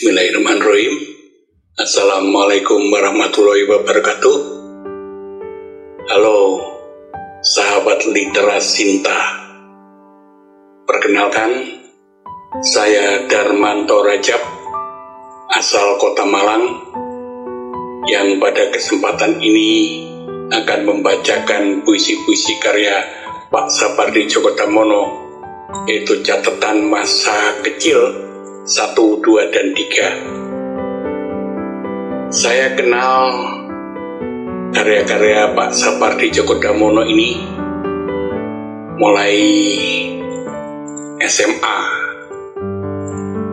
[0.00, 0.96] Bismillahirrahmanirrahim.
[1.76, 4.36] Assalamualaikum warahmatullahi wabarakatuh.
[6.08, 6.40] Halo,
[7.44, 9.12] sahabat literas Sinta.
[10.88, 11.84] Perkenalkan,
[12.64, 14.40] saya Darmanto Rajab,
[15.52, 16.80] asal kota Malang,
[18.08, 20.00] yang pada kesempatan ini
[20.48, 23.04] akan membacakan puisi-puisi karya
[23.52, 25.28] Pak Sapardi Djoko Damono,
[25.84, 28.30] yaitu catatan masa kecil
[28.70, 32.30] 1, 2, dan 3.
[32.30, 33.34] Saya kenal
[34.70, 37.34] karya-karya Pak Sapardi Djoko Damono ini
[38.94, 39.42] mulai
[41.18, 41.78] SMA.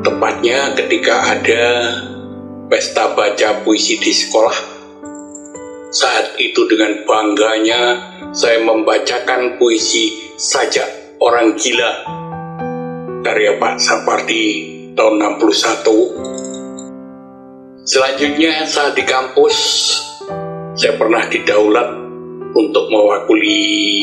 [0.05, 1.65] Tepatnya ketika ada
[2.69, 4.77] pesta baca puisi di sekolah.
[5.97, 7.81] Saat itu dengan bangganya
[8.37, 10.85] saya membacakan puisi saja
[11.17, 12.05] orang gila
[13.25, 17.85] karya Pak Sapardi tahun 61.
[17.85, 19.53] Selanjutnya saat di kampus,
[20.73, 21.85] saya pernah didaulat
[22.57, 24.01] untuk mewakili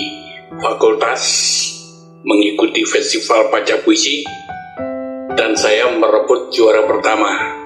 [0.63, 1.27] fakultas
[2.23, 4.23] mengikuti festival baca puisi
[5.35, 7.59] dan saya merebut juara pertama.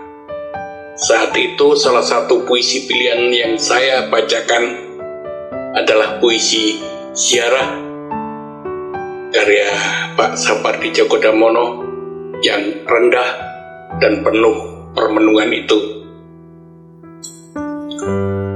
[0.99, 4.91] Saat itu salah satu puisi pilihan yang saya bacakan
[5.79, 6.83] adalah puisi
[7.15, 7.87] Siarah
[9.31, 9.71] karya
[10.19, 11.78] Pak Sapardi Djoko Damono
[12.42, 13.31] yang rendah
[13.98, 14.56] dan penuh
[14.94, 15.78] permenungan itu.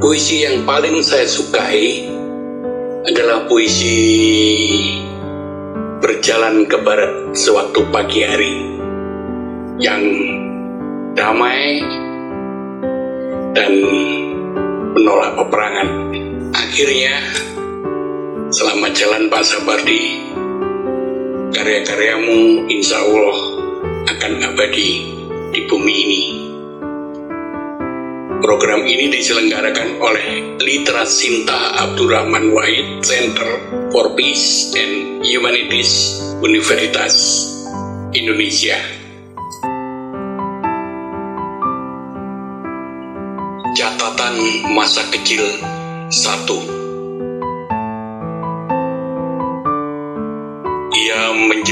[0.03, 2.07] Puisi yang paling saya sukai
[3.07, 3.99] adalah puisi
[6.03, 8.55] berjalan ke barat sewaktu pagi hari
[9.79, 10.03] yang
[11.15, 11.83] damai
[13.55, 13.73] dan
[14.95, 15.89] menolak peperangan.
[16.55, 17.15] Akhirnya,
[18.51, 20.03] selamat jalan Pak Sabardi.
[21.53, 23.52] Karya-karyamu insya Allah
[24.07, 24.91] akan abadi
[25.53, 26.23] di bumi ini.
[28.43, 33.47] Program ini diselenggarakan oleh Literas Sinta Abdurrahman Wahid Center
[33.95, 37.47] for Peace and Humanities Universitas
[38.11, 38.83] Indonesia.
[43.79, 44.35] Catatan
[44.75, 45.47] masa kecil
[46.11, 46.82] satu.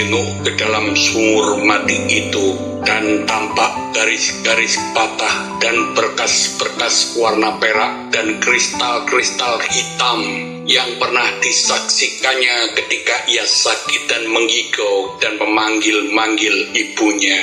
[0.00, 2.56] Menjenguk ke dalam sumur mati itu
[2.88, 10.24] dan tampak garis-garis patah dan berkas-berkas warna perak dan kristal-kristal hitam
[10.64, 17.40] yang pernah disaksikannya ketika ia sakit dan menggigau dan memanggil-manggil ibunya.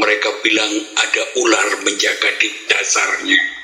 [0.00, 3.59] Mereka bilang ada ular menjaga di dasarnya.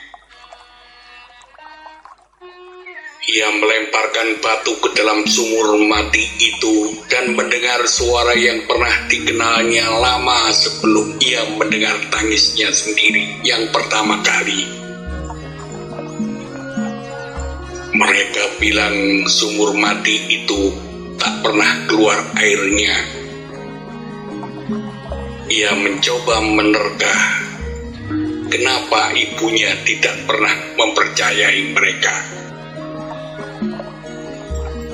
[3.26, 10.54] Ia melemparkan batu ke dalam sumur mati itu dan mendengar suara yang pernah dikenalnya lama
[10.54, 14.62] sebelum ia mendengar tangisnya sendiri yang pertama kali.
[17.98, 20.70] Mereka bilang sumur mati itu
[21.18, 22.94] tak pernah keluar airnya.
[25.50, 27.16] Ia mencoba menerka
[28.54, 32.45] kenapa ibunya tidak pernah mempercayai mereka.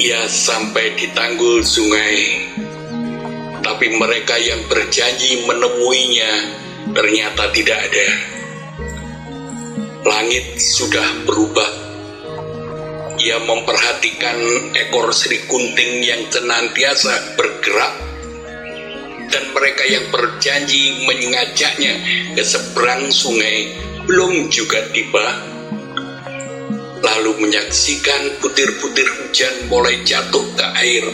[0.00, 2.18] Ia sampai di tanggul sungai,
[3.60, 6.32] tapi mereka yang berjanji menemuinya
[6.96, 8.39] ternyata tidak ada.
[10.00, 11.70] Langit sudah berubah.
[13.20, 14.40] Ia memperhatikan
[14.72, 17.94] ekor Sri Kunting yang senantiasa bergerak
[19.28, 22.00] dan mereka yang berjanji mengajaknya
[22.32, 23.76] ke seberang sungai
[24.08, 25.26] belum juga tiba.
[27.00, 31.04] Lalu menyaksikan butir-butir hujan mulai jatuh ke air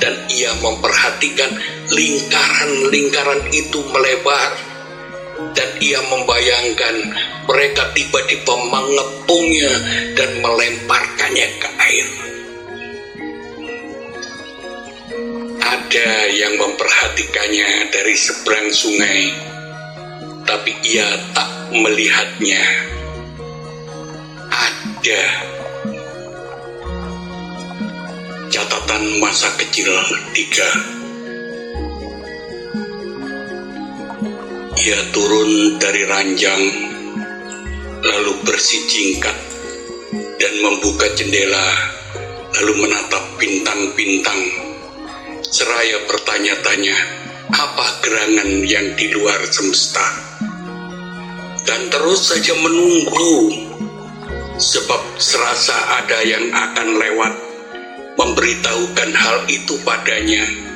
[0.00, 1.52] dan ia memperhatikan
[1.92, 4.69] lingkaran-lingkaran itu melebar
[5.56, 6.96] dan ia membayangkan
[7.48, 9.72] mereka tiba-tiba mengepungnya
[10.14, 12.08] dan melemparkannya ke air.
[15.60, 19.20] Ada yang memperhatikannya dari seberang sungai,
[20.46, 22.64] tapi ia tak melihatnya.
[24.50, 25.22] Ada
[28.50, 29.90] catatan masa kecil
[30.34, 30.99] tiga.
[34.80, 36.62] Ia turun dari ranjang,
[38.00, 39.36] lalu bersijingkat
[40.40, 41.68] dan membuka jendela,
[42.56, 44.40] lalu menatap bintang-bintang
[45.44, 46.96] seraya bertanya-tanya
[47.52, 50.06] apa gerangan yang di luar semesta.
[51.68, 53.52] Dan terus saja menunggu,
[54.56, 57.32] sebab serasa ada yang akan lewat
[58.16, 60.69] memberitahukan hal itu padanya,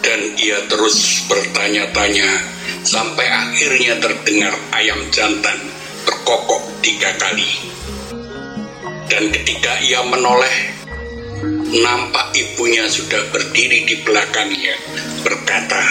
[0.00, 2.28] dan ia terus bertanya-tanya
[2.82, 5.58] sampai akhirnya terdengar ayam jantan
[6.04, 7.50] berkokok tiga kali.
[9.10, 10.56] Dan ketika ia menoleh,
[11.82, 14.74] nampak ibunya sudah berdiri di belakangnya,
[15.26, 15.82] berkata,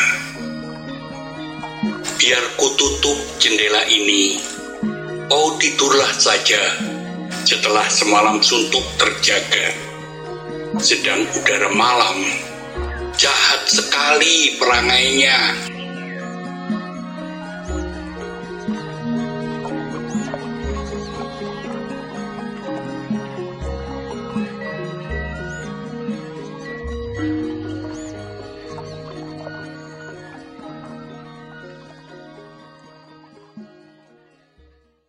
[2.20, 4.40] Biar kututup jendela ini,
[5.32, 6.60] oh tidurlah saja
[7.48, 9.72] setelah semalam suntuk terjaga.
[10.80, 12.24] Sedang udara malam,
[13.20, 15.69] jahat sekali perangainya.